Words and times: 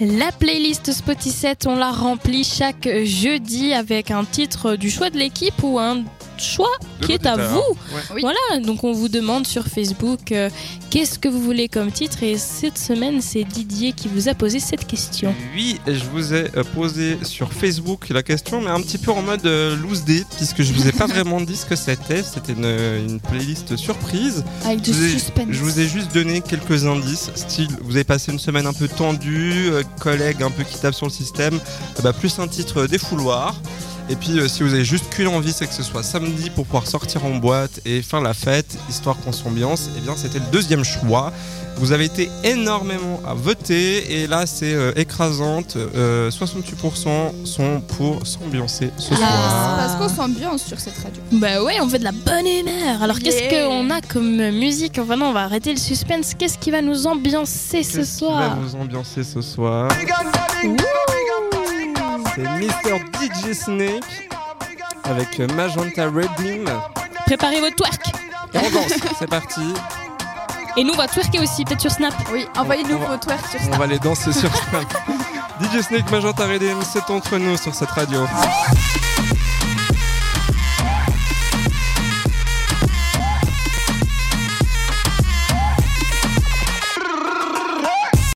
La 0.00 0.32
playlist 0.32 0.92
Spotify, 0.92 1.54
on 1.66 1.76
la 1.76 1.92
remplit 1.92 2.42
chaque 2.42 2.88
jeudi 3.04 3.72
avec 3.72 4.10
un 4.10 4.24
titre 4.24 4.74
du 4.74 4.90
choix 4.90 5.08
de 5.08 5.18
l'équipe 5.18 5.62
ou 5.62 5.78
un 5.78 6.02
choix 6.40 6.70
De 7.00 7.06
qui 7.06 7.12
est 7.12 7.26
à 7.26 7.36
vous. 7.36 7.56
Ouais. 7.58 8.02
Oui. 8.14 8.20
Voilà, 8.22 8.64
donc 8.64 8.84
on 8.84 8.92
vous 8.92 9.08
demande 9.08 9.46
sur 9.46 9.64
Facebook 9.66 10.32
euh, 10.32 10.50
qu'est-ce 10.90 11.18
que 11.18 11.28
vous 11.28 11.40
voulez 11.40 11.68
comme 11.68 11.90
titre 11.92 12.22
et 12.22 12.36
cette 12.38 12.78
semaine 12.78 13.20
c'est 13.20 13.44
Didier 13.44 13.92
qui 13.92 14.08
vous 14.08 14.28
a 14.28 14.34
posé 14.34 14.60
cette 14.60 14.86
question. 14.86 15.34
Oui, 15.54 15.78
et 15.86 15.94
je 15.94 16.04
vous 16.12 16.34
ai 16.34 16.46
euh, 16.56 16.64
posé 16.74 17.18
sur 17.22 17.52
Facebook 17.52 18.08
la 18.10 18.22
question, 18.22 18.60
mais 18.60 18.70
un 18.70 18.80
petit 18.80 18.98
peu 18.98 19.10
en 19.12 19.22
mode 19.22 19.44
euh, 19.46 19.76
loose 19.76 20.04
day, 20.04 20.24
puisque 20.36 20.62
je 20.62 20.72
vous 20.72 20.86
ai 20.88 20.92
pas 20.92 21.06
vraiment 21.14 21.40
dit 21.40 21.56
ce 21.56 21.66
que 21.66 21.76
c'était. 21.76 22.22
C'était 22.22 22.52
une, 22.52 22.64
une 22.64 23.20
playlist 23.20 23.76
surprise. 23.76 24.44
Avec 24.64 24.80
du 24.82 24.92
Je 24.92 24.98
vous 24.98 25.04
ai- 25.04 25.10
suspense. 25.10 25.46
Je 25.50 25.60
vous 25.60 25.80
ai 25.80 25.88
juste 25.88 26.12
donné 26.14 26.40
quelques 26.40 26.86
indices, 26.86 27.30
style 27.34 27.68
vous 27.82 27.92
avez 27.96 28.04
passé 28.04 28.32
une 28.32 28.38
semaine 28.38 28.66
un 28.66 28.72
peu 28.72 28.88
tendue, 28.88 29.68
euh, 29.70 29.82
collègues 30.00 30.42
un 30.42 30.50
peu 30.50 30.62
qui 30.64 30.78
tapent 30.78 30.94
sur 30.94 31.06
le 31.06 31.12
système, 31.12 31.54
euh, 31.54 32.02
bah, 32.02 32.12
plus 32.12 32.38
un 32.38 32.48
titre 32.48 32.82
euh, 32.82 32.86
défouloir. 32.88 33.54
Et 34.10 34.16
puis 34.16 34.38
euh, 34.38 34.48
si 34.48 34.62
vous 34.62 34.74
avez 34.74 34.84
juste 34.84 35.08
qu'une 35.10 35.28
envie, 35.28 35.52
c'est 35.52 35.66
que 35.66 35.72
ce 35.72 35.82
soit 35.82 36.02
samedi 36.02 36.50
pour 36.50 36.66
pouvoir 36.66 36.86
sortir 36.86 37.24
en 37.24 37.36
boîte 37.36 37.80
et 37.86 38.02
faire 38.02 38.20
la 38.20 38.34
fête, 38.34 38.76
histoire 38.90 39.16
qu'on 39.18 39.32
s'ambiance, 39.32 39.88
et 39.96 40.00
bien 40.00 40.14
c'était 40.16 40.38
le 40.40 40.44
deuxième 40.52 40.84
choix. 40.84 41.32
Vous 41.76 41.90
avez 41.90 42.04
été 42.04 42.30
énormément 42.44 43.20
à 43.26 43.34
voter 43.34 44.20
et 44.22 44.26
là 44.28 44.46
c'est 44.46 44.74
euh, 44.74 44.92
écrasante, 44.94 45.76
euh, 45.76 46.30
68% 46.30 47.32
sont 47.44 47.80
pour 47.96 48.24
s'ambiancer 48.26 48.90
ce 48.96 49.14
Ah, 49.14 49.16
soir. 49.16 49.76
parce 49.78 49.96
qu'on 49.96 50.14
s'ambiance 50.16 50.62
sur 50.64 50.78
cette 50.78 50.96
radio. 50.98 51.20
Bah 51.32 51.62
ouais, 51.64 51.80
on 51.80 51.88
fait 51.88 51.98
de 51.98 52.04
la 52.04 52.12
bonne 52.12 52.46
humeur. 52.46 53.02
Alors 53.02 53.18
qu'est-ce 53.18 53.48
qu'on 53.50 53.90
a 53.90 54.00
comme 54.02 54.36
musique 54.50 54.98
Enfin 55.00 55.16
non, 55.16 55.26
on 55.26 55.32
va 55.32 55.44
arrêter 55.44 55.72
le 55.72 55.80
suspense. 55.80 56.34
Qu'est-ce 56.38 56.58
qui 56.58 56.70
va 56.70 56.80
nous 56.82 57.06
ambiancer 57.08 57.82
ce 57.82 57.96
Qu'est-ce 57.96 58.18
qui 58.18 58.24
va 58.24 58.28
soir 58.28 58.58
vous 58.60 58.76
ambiancer 58.76 59.24
ce 59.24 59.40
soir 59.40 59.88
C'est 62.34 62.42
Mr. 62.42 62.98
DJ 63.20 63.52
Snake 63.52 64.28
avec 65.04 65.38
Magenta 65.54 66.04
Redeem. 66.06 66.68
Préparez 67.26 67.60
votre 67.60 67.76
twerk. 67.76 68.00
Et 68.54 68.58
on 68.58 68.70
danse, 68.70 68.92
c'est 69.18 69.28
parti. 69.28 69.60
Et 70.76 70.82
nous 70.84 70.92
on 70.92 70.96
va 70.96 71.06
twerker 71.06 71.38
aussi, 71.40 71.64
peut-être 71.64 71.80
sur 71.80 71.90
Snap. 71.90 72.14
Oui, 72.32 72.46
envoyez-nous 72.56 72.96
On 72.96 73.08
vos 73.10 73.16
twerks 73.16 73.46
sur 73.50 73.60
On 73.60 73.64
Snap. 73.64 73.78
va 73.78 73.86
les 73.86 73.98
danser 73.98 74.32
sur 74.32 74.50
Snap. 74.54 74.84
DJ 75.60 75.82
Snake, 75.82 76.10
Magenta 76.10 76.46
Redeem, 76.46 76.78
c'est 76.82 77.08
entre 77.10 77.38
nous 77.38 77.56
sur 77.56 77.74
cette 77.74 77.90
radio. 77.90 78.26